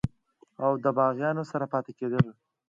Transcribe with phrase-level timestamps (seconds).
[0.65, 2.25] او دَباغيانو سره پاتې کيدل